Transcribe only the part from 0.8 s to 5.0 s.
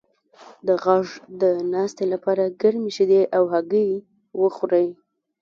غږ د ناستې لپاره ګرمې شیدې او هګۍ وخورئ